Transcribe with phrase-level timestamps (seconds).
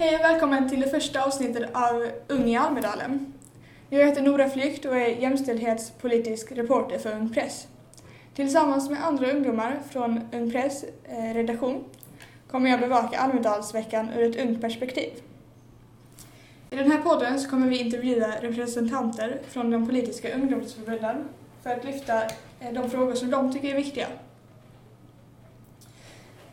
[0.00, 3.32] Hej och välkommen till det första avsnittet av Ung i Almedalen.
[3.90, 7.66] Jag heter Nora Flykt och är jämställdhetspolitisk reporter för Ung Press.
[8.34, 11.84] Tillsammans med andra ungdomar från Ung Press eh, redaktion
[12.50, 15.10] kommer jag bevaka Almedalsveckan ur ett ungt perspektiv.
[16.70, 21.28] I den här podden så kommer vi intervjua representanter från de politiska ungdomsförbunden
[21.62, 22.22] för att lyfta
[22.60, 24.06] eh, de frågor som de tycker är viktiga.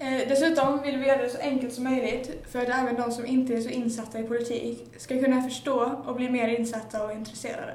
[0.06, 3.26] Eh, dessutom vill vi göra det så enkelt som möjligt för att även de som
[3.26, 7.74] inte är så insatta i politik ska kunna förstå och bli mer insatta och intresserade.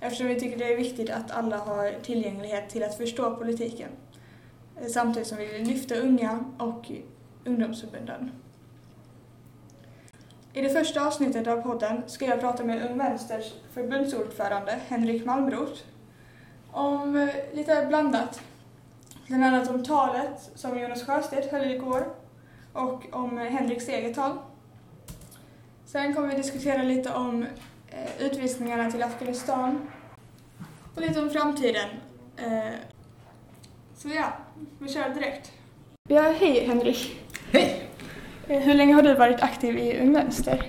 [0.00, 3.88] Eftersom vi tycker det är viktigt att alla har tillgänglighet till att förstå politiken.
[4.80, 6.90] Eh, samtidigt som vi vill lyfta unga och
[7.44, 8.30] ungdomsförbunden.
[10.52, 15.80] I det första avsnittet av podden ska jag prata med Ung Vänsters förbundsordförande Henrik Malmroth
[16.70, 18.40] om eh, lite blandat
[19.32, 22.06] Bland annat om talet som Jonas Sjöstedt höll igår
[22.72, 24.38] och om Henriks eget tal.
[25.86, 27.42] Sen kommer vi diskutera lite om
[27.90, 29.90] eh, utvisningarna till Afghanistan
[30.94, 31.88] och lite om framtiden.
[32.36, 32.74] Eh,
[33.96, 34.32] så ja,
[34.78, 35.52] vi kör direkt.
[36.08, 37.20] Ja, hej Henrik.
[37.52, 37.88] Hej!
[38.48, 40.66] Eh, hur länge har du varit aktiv i Ung Vänster?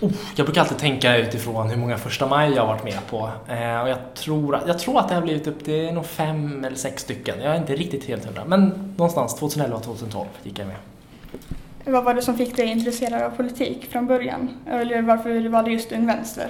[0.00, 3.30] Oh, jag brukar alltid tänka utifrån hur många första maj jag har varit med på.
[3.48, 6.76] Eh, och jag, tror, jag tror att det har blivit upp till nog fem eller
[6.76, 7.40] sex stycken.
[7.42, 8.44] Jag är inte riktigt helt hundra.
[8.44, 10.76] Men någonstans 2011 och 2012 gick jag med.
[11.84, 14.50] Vad var det som fick dig intresserad av politik från början?
[14.66, 16.48] Eller varför du valde just Ung Vänster?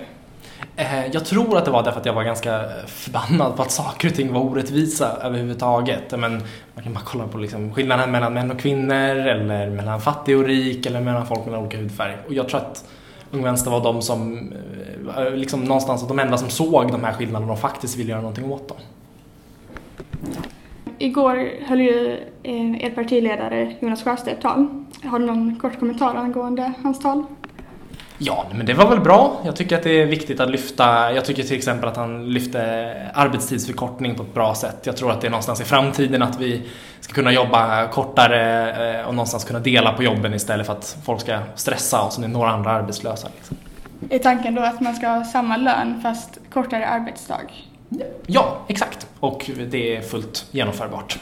[0.76, 4.08] Eh, jag tror att det var därför att jag var ganska förbannad på att saker
[4.08, 6.10] och ting var orättvisa överhuvudtaget.
[6.10, 6.42] Men
[6.74, 10.44] man kan bara kolla på liksom skillnaden mellan män och kvinnor eller mellan fattig och
[10.44, 12.16] rik eller mellan folk med olika hudfärg.
[12.26, 12.84] Och jag tror att
[13.30, 14.52] Ung Vänster var de som,
[15.16, 18.52] eh, liksom någonstans de enda som såg de här skillnaderna och faktiskt ville göra någonting
[18.52, 18.76] åt dem.
[20.98, 24.66] Igår höll ju eh, er partiledare Jonas Sjöstedt tal.
[25.04, 27.24] Har du någon kort kommentar angående hans tal?
[28.18, 29.40] Ja, men det var väl bra.
[29.44, 32.92] Jag tycker att det är viktigt att lyfta, jag tycker till exempel att han lyfte
[33.14, 34.76] arbetstidsförkortning på ett bra sätt.
[34.82, 36.62] Jag tror att det är någonstans i framtiden att vi
[37.00, 41.20] ska kunna jobba kortare eh, och någonstans kunna dela på jobben istället för att folk
[41.20, 43.28] ska stressa och så är några andra arbetslösa.
[43.36, 43.56] Liksom.
[44.10, 47.40] Är tanken då att man ska ha samma lön fast kortare arbetsdag?
[48.26, 49.06] Ja, exakt.
[49.20, 51.18] Och det är fullt genomförbart.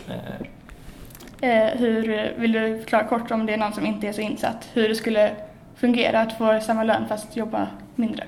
[1.41, 4.69] Eh, hur, vill du förklara kort om det är någon som inte är så insatt,
[4.73, 5.33] hur det skulle
[5.77, 8.25] fungera att få samma lön fast jobba mindre?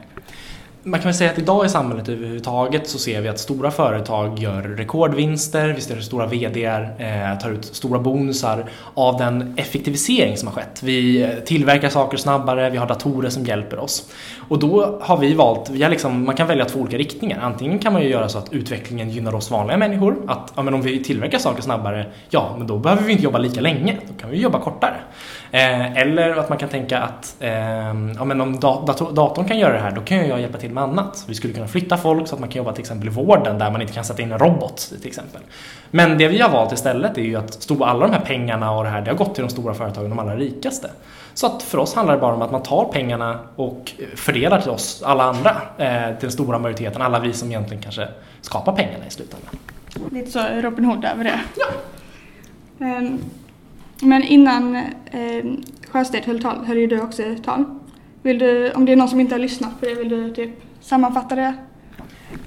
[0.82, 4.38] Man kan väl säga att idag i samhället överhuvudtaget så ser vi att stora företag
[4.38, 10.36] gör rekordvinster, vi ser hur stora VDR eh, tar ut stora bonusar av den effektivisering
[10.36, 10.82] som har skett.
[10.82, 14.10] Vi eh, tillverkar saker snabbare, vi har datorer som hjälper oss.
[14.48, 17.40] Och då har vi valt, vi har liksom, man kan välja två olika riktningar.
[17.40, 20.16] Antingen kan man ju göra så att utvecklingen gynnar oss vanliga människor.
[20.26, 23.38] Att ja, men om vi tillverkar saker snabbare, ja men då behöver vi inte jobba
[23.38, 24.96] lika länge, då kan vi jobba kortare.
[25.50, 27.50] Eh, eller att man kan tänka att eh,
[28.16, 30.82] ja, men om dator, datorn kan göra det här, då kan jag hjälpa till med
[30.82, 31.24] annat.
[31.28, 33.70] Vi skulle kunna flytta folk så att man kan jobba till exempel i vården där
[33.70, 35.40] man inte kan sätta in en robot till exempel.
[35.90, 38.84] Men det vi har valt istället är ju att stå, alla de här pengarna och
[38.84, 40.90] det här, det har gått till de stora företagen, de allra rikaste.
[41.34, 44.70] Så att för oss handlar det bara om att man tar pengarna och fördelar till
[44.70, 48.08] oss, alla andra, eh, till den stora majoriteten, alla vi som egentligen kanske
[48.40, 49.50] skapar pengarna i slutändan.
[50.10, 51.40] Lite så Robin Hood över det.
[51.56, 51.66] Ja.
[52.78, 53.18] Um,
[54.00, 55.44] men innan eh,
[55.90, 57.64] Sjöstedt höll tal höll ju du också tal.
[58.22, 60.50] Vill du, om det är någon som inte har lyssnat på det, vill du typ
[60.80, 61.54] sammanfatta det?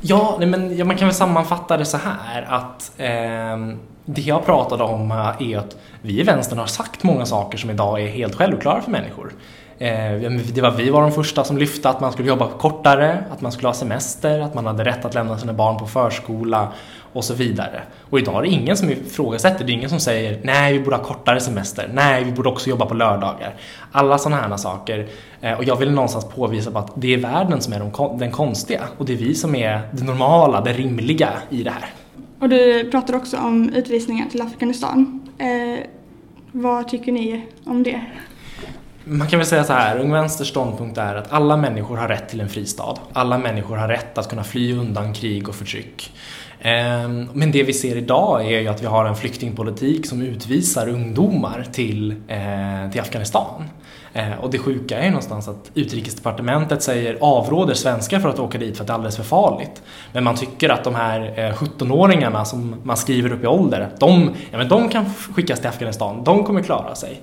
[0.01, 4.45] Ja, nej, men ja, man kan väl sammanfatta det så här att eh, det jag
[4.45, 8.35] pratade om är att vi i vänstern har sagt många saker som idag är helt
[8.35, 9.33] självklara för människor.
[9.81, 13.41] Eh, det var vi var de första som lyfte att man skulle jobba kortare, att
[13.41, 16.67] man skulle ha semester, att man hade rätt att lämna sina barn på förskola
[17.13, 17.81] och så vidare.
[18.09, 20.95] Och idag är det ingen som ifrågasätter, det är ingen som säger nej vi borde
[20.95, 23.55] ha kortare semester, nej vi borde också jobba på lördagar.
[23.91, 25.07] Alla sådana här saker.
[25.41, 28.81] Eh, och jag vill någonstans påvisa på att det är världen som är den konstiga
[28.97, 31.85] och det är vi som är det normala, det rimliga i det här.
[32.39, 35.29] Och du pratar också om utvisningar till Afghanistan.
[35.37, 35.85] Eh,
[36.51, 38.01] vad tycker ni om det?
[39.03, 42.29] Man kan väl säga så här, Ung Vänsters ståndpunkt är att alla människor har rätt
[42.29, 42.95] till en fristad.
[43.13, 46.11] Alla människor har rätt att kunna fly undan krig och förtryck.
[46.59, 50.89] Ehm, men det vi ser idag är ju att vi har en flyktingpolitik som utvisar
[50.89, 53.63] ungdomar till, eh, till Afghanistan.
[54.13, 58.57] Eh, och det sjuka är ju någonstans att utrikesdepartementet säger avråder svenskar för att åka
[58.57, 59.81] dit för att det är alldeles för farligt.
[60.13, 64.31] Men man tycker att de här eh, 17-åringarna som man skriver upp i ålder, de,
[64.51, 67.21] ja, men de kan skickas till Afghanistan, de kommer klara sig.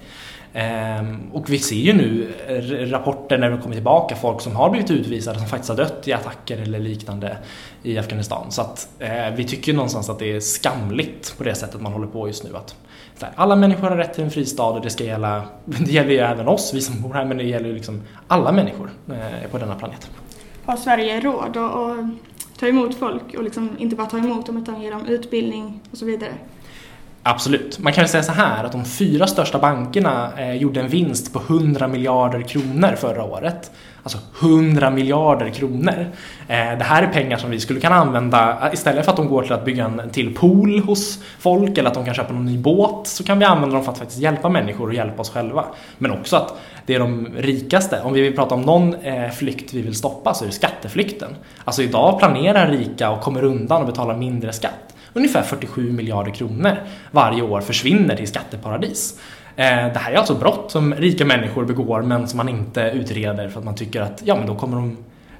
[0.52, 4.70] Ehm, och vi ser ju nu eh, rapporter när det kommer tillbaka, folk som har
[4.70, 7.36] blivit utvisade som faktiskt har dött i attacker eller liknande
[7.82, 8.46] i Afghanistan.
[8.50, 12.06] Så att eh, vi tycker någonstans att det är skamligt på det sättet man håller
[12.06, 12.56] på just nu.
[12.56, 12.74] Att
[13.34, 16.48] alla människor har rätt till en fristad och det ska gälla, det gäller ju även
[16.48, 19.74] oss, vi som bor här, men det gäller ju liksom alla människor eh, på denna
[19.74, 20.10] planet.
[20.64, 24.82] Har Sverige råd att ta emot folk och liksom inte bara ta emot dem utan
[24.82, 26.32] ge dem utbildning och så vidare?
[27.30, 27.78] Absolut.
[27.78, 31.32] Man kan väl säga så här att de fyra största bankerna eh, gjorde en vinst
[31.32, 33.70] på 100 miljarder kronor förra året.
[34.02, 36.06] Alltså 100 miljarder kronor.
[36.48, 39.28] Eh, det här är pengar som vi skulle kunna använda eh, istället för att de
[39.28, 42.46] går till att bygga en till pool hos folk eller att de kan köpa någon
[42.46, 45.30] ny båt så kan vi använda dem för att faktiskt hjälpa människor och hjälpa oss
[45.30, 45.64] själva.
[45.98, 46.54] Men också att
[46.86, 48.00] det är de rikaste.
[48.04, 51.36] Om vi vill prata om någon eh, flykt vi vill stoppa så är det skatteflykten.
[51.64, 56.76] Alltså idag planerar rika och kommer undan och betalar mindre skatt ungefär 47 miljarder kronor
[57.10, 59.20] varje år försvinner till skatteparadis.
[59.56, 63.48] Eh, det här är alltså brott som rika människor begår men som man inte utreder
[63.48, 64.96] för att man tycker att ja, men då kommer de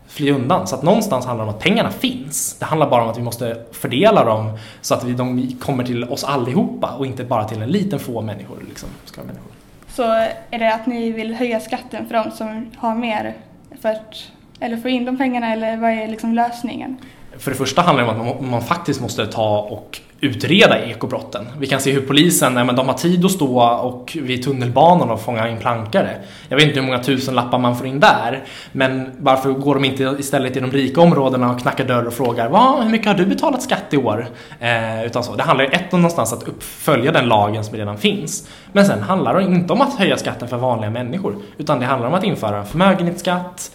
[0.09, 0.67] fly undan.
[0.67, 2.57] Så att någonstans handlar det om att pengarna finns.
[2.59, 6.05] Det handlar bara om att vi måste fördela dem så att vi, de kommer till
[6.05, 8.59] oss allihopa och inte bara till en liten få människor.
[8.69, 9.53] Liksom, ska människor.
[9.89, 10.03] Så
[10.51, 13.35] är det att ni vill höja skatten för de som har mer
[13.81, 14.15] för att
[14.61, 16.97] eller få in de pengarna eller vad är liksom lösningen?
[17.39, 21.47] För det första handlar det om att man, man faktiskt måste ta och utreda ekobrotten.
[21.59, 25.21] Vi kan se hur polisen men de har tid att stå och vid tunnelbanan och
[25.21, 26.17] fånga in plankare.
[26.49, 28.45] Jag vet inte hur många tusen lappar man får in där.
[28.73, 32.49] Men varför går de inte istället i de rika områdena och knackar dörr och frågar
[32.49, 34.29] Va, hur mycket har du betalat skatt i år?
[34.61, 35.35] Eh, utan så.
[35.35, 38.49] Det handlar ju ett om någonstans att uppfölja den lagen som redan finns.
[38.73, 41.37] Men sen handlar det inte om att höja skatten för vanliga människor.
[41.59, 43.71] Utan det handlar om att införa förmögenhetsskatt,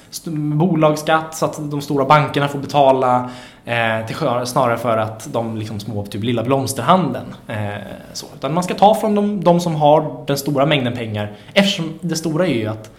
[0.56, 3.30] bolagsskatt så att de stora bankerna får betala
[3.66, 4.16] Eh, till,
[4.46, 7.36] snarare för att de liksom små, typ lilla blomsterhandeln.
[7.48, 7.58] Eh,
[8.14, 8.26] så.
[8.36, 11.32] Utan man ska ta från de, de, som har den stora mängden pengar.
[11.54, 12.92] Eftersom det stora är ju att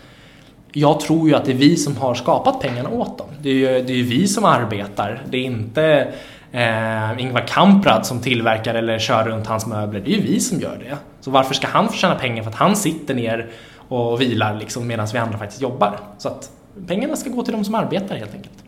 [0.72, 3.26] jag tror ju att det är vi som har skapat pengarna åt dem.
[3.42, 5.22] Det är ju, det är ju vi som arbetar.
[5.30, 6.08] Det är inte
[6.52, 10.00] eh, Ingvar Kamprad som tillverkar eller kör runt hans möbler.
[10.00, 10.96] Det är ju vi som gör det.
[11.20, 13.50] Så varför ska han få tjäna pengar för att han sitter ner
[13.88, 15.98] och vilar liksom medan vi andra faktiskt jobbar?
[16.18, 16.50] Så att
[16.86, 18.63] pengarna ska gå till de som arbetar helt enkelt.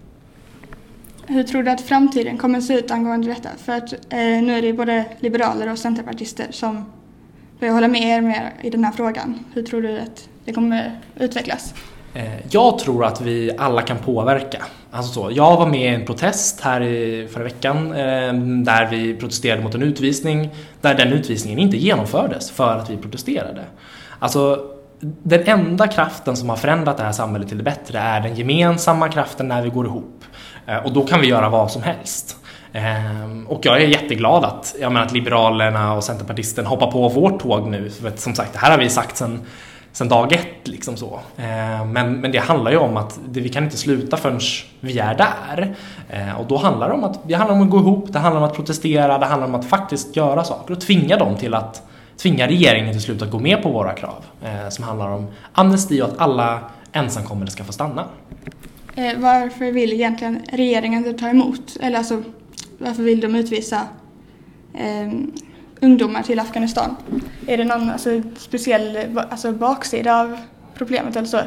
[1.27, 3.49] Hur tror du att framtiden kommer att se ut angående detta?
[3.65, 6.85] För att eh, nu är det både liberaler och centerpartister som
[7.61, 9.45] börjar hålla med er mer i den här frågan.
[9.55, 11.75] Hur tror du att det kommer utvecklas?
[12.15, 14.63] Eh, jag tror att vi alla kan påverka.
[14.91, 18.33] Alltså så, jag var med i en protest här i förra veckan eh,
[18.65, 20.51] där vi protesterade mot en utvisning
[20.81, 23.65] där den utvisningen inte genomfördes för att vi protesterade.
[24.19, 24.71] Alltså,
[25.01, 29.09] den enda kraften som har förändrat det här samhället till det bättre är den gemensamma
[29.09, 30.25] kraften när vi går ihop.
[30.67, 32.37] Eh, och då kan vi göra vad som helst.
[32.73, 37.43] Ehm, och jag är jätteglad att, jag menar, att Liberalerna och Centerpartisten hoppar på vårt
[37.43, 37.91] tåg nu.
[37.91, 39.41] För att, som sagt, det här har vi sagt sedan
[39.93, 40.69] sen dag ett.
[40.69, 41.21] Liksom så.
[41.37, 44.41] Ehm, men, men det handlar ju om att det, vi kan inte sluta förrän
[44.81, 45.75] vi är där.
[46.11, 48.43] Ehm, och då handlar det om att, det handlar om att gå ihop, det handlar
[48.43, 51.83] om att protestera, det handlar om att faktiskt göra saker och tvinga dem till att
[52.23, 54.25] tvinga regeringen till slut att gå med på våra krav.
[54.45, 56.61] Eh, som handlar om amnesti och att alla
[56.93, 58.05] ensamkommande ska få stanna.
[58.97, 61.77] Eh, varför vill egentligen regeringen inte ta emot?
[61.81, 62.23] Eller alltså,
[62.79, 63.81] varför vill de utvisa
[64.75, 65.13] eh,
[65.81, 66.97] ungdomar till Afghanistan?
[67.47, 70.39] Är det någon alltså, speciell alltså, baksida av
[70.75, 71.41] problemet eller så?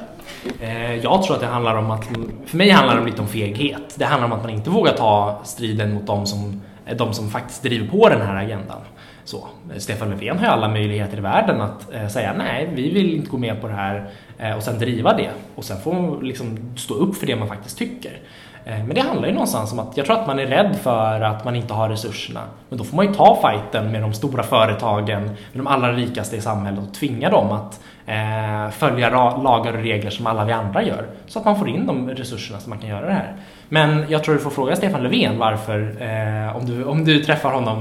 [0.59, 2.05] Eh, jag tror att det handlar om att,
[2.45, 3.95] för mig handlar det lite om feghet.
[3.95, 7.29] Det handlar om att man inte vågar ta striden mot de som, eh, de som
[7.29, 8.81] faktiskt driver på den här agendan.
[9.23, 9.47] Så,
[9.77, 13.29] Stefan Löfven har ju alla möjligheter i världen att eh, säga nej, vi vill inte
[13.29, 14.09] gå med på det här
[14.39, 17.47] Eh, och sen driva det och sen få man liksom stå upp för det man
[17.47, 18.19] faktiskt tycker.
[18.65, 21.21] Eh, men det handlar ju någonstans om att jag tror att man är rädd för
[21.21, 22.41] att man inte har resurserna.
[22.69, 26.35] Men då får man ju ta fighten med de stora företagen, med de allra rikaste
[26.35, 30.83] i samhället och tvinga dem att eh, följa lagar och regler som alla vi andra
[30.83, 31.07] gör.
[31.27, 33.35] Så att man får in de resurserna så man kan göra det här.
[33.69, 37.51] Men jag tror du får fråga Stefan Löfven varför, eh, om, du, om du träffar
[37.51, 37.79] honom,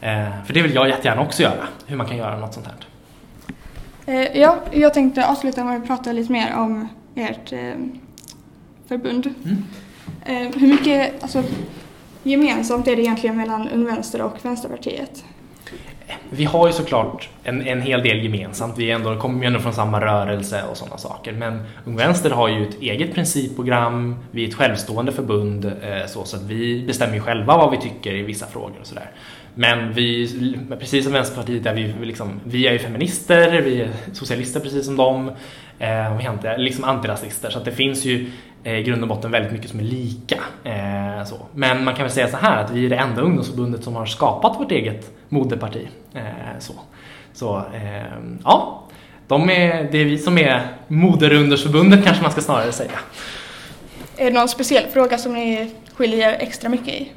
[0.00, 2.89] eh, för det vill jag jättegärna också göra, hur man kan göra något sånt här.
[4.10, 7.74] Eh, ja, jag tänkte avsluta med att prata lite mer om ert eh,
[8.88, 9.34] förbund.
[9.44, 9.64] Mm.
[10.26, 11.42] Eh, hur mycket alltså,
[12.22, 15.24] gemensamt är det egentligen mellan Ung Vänster och Vänsterpartiet?
[16.30, 18.78] Vi har ju såklart en, en hel del gemensamt.
[18.78, 21.32] Vi ändå, kommer ju ändå från samma rörelse och sådana saker.
[21.32, 24.16] Men Ung Vänster har ju ett eget principprogram.
[24.30, 25.72] Vi är ett självstående förbund
[26.06, 29.10] så, så att vi bestämmer själva vad vi tycker i vissa frågor och sådär.
[29.54, 30.28] Men vi,
[30.78, 34.96] precis som Vänsterpartiet, är vi, liksom, vi är ju feminister, vi är socialister precis som
[34.96, 35.28] dem.
[35.78, 38.30] Eh, vi är inte, liksom antirasister, så att det finns ju
[38.64, 40.38] eh, i grund och botten väldigt mycket som är lika.
[40.64, 41.36] Eh, så.
[41.54, 44.06] Men man kan väl säga så här att vi är det enda ungdomsförbundet som har
[44.06, 45.88] skapat vårt eget moderparti.
[46.14, 46.74] Eh, så
[47.32, 48.82] så eh, ja,
[49.26, 52.98] De är, det är vi som är moderundersförbundet kanske man ska snarare säga.
[54.16, 57.12] Är det någon speciell fråga som ni skiljer extra mycket i?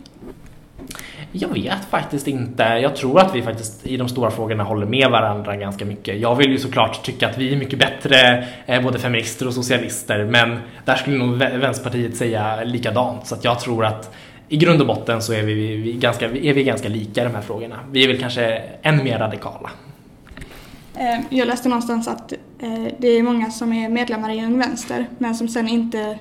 [1.36, 2.63] Jag vet faktiskt inte.
[2.63, 6.20] Jag tror att vi faktiskt i de stora frågorna håller med varandra ganska mycket.
[6.20, 10.25] Jag vill ju såklart tycka att vi är mycket bättre, eh, både feminister och socialister,
[10.25, 13.28] men där skulle nog Vänsterpartiet säga likadant.
[13.28, 14.16] Så att jag tror att
[14.50, 17.36] i grund och botten så är vi, vi, ganska, är vi ganska lika i de
[17.36, 17.80] här frågorna.
[17.92, 19.70] Vi är väl kanske än mer radikala.
[20.96, 25.06] Eh, jag läste någonstans att eh, det är många som är medlemmar i Ung Vänster
[25.18, 26.20] men som sen inte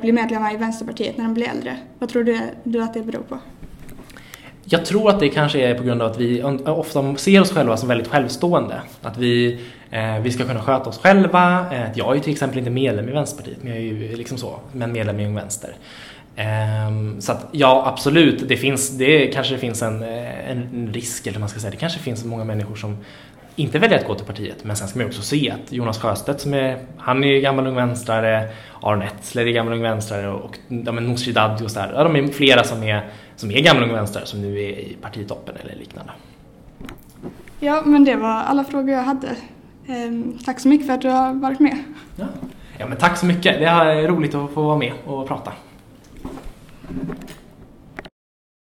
[0.00, 1.76] blir medlemmar i Vänsterpartiet när de blir äldre.
[1.98, 2.24] Vad tror
[2.64, 3.38] du att det beror på?
[4.64, 7.76] Jag tror att det kanske är på grund av att vi ofta ser oss själva
[7.76, 8.80] som väldigt självstående.
[9.02, 11.66] Att vi, eh, vi ska kunna sköta oss själva.
[11.72, 14.38] Eh, jag är ju till exempel inte medlem i Vänsterpartiet, men jag är ju liksom
[14.38, 15.74] så, men medlem i Ung Vänster.
[16.36, 21.38] Eh, så att ja, absolut, det, finns, det kanske finns en, eh, en risk, eller
[21.38, 22.98] man ska säga, det kanske finns många människor som
[23.56, 24.64] inte väljer att gå till partiet.
[24.64, 27.74] Men sen ska man också se att Jonas Sjöstedt, som är, han är gammal ung
[27.74, 28.48] vänstrare,
[28.82, 32.82] Aron Etzler är gammal ung vänstrare och ja, Nooshi Dadgostar, ja, de är flera som
[32.82, 36.12] är, som är gamla ung vänstrare som nu är i partitoppen eller liknande.
[37.60, 39.28] Ja, men det var alla frågor jag hade.
[39.86, 41.78] Ehm, tack så mycket för att du har varit med.
[42.16, 42.26] Ja.
[42.78, 43.58] ja, men tack så mycket.
[43.58, 45.52] Det är roligt att få vara med och prata.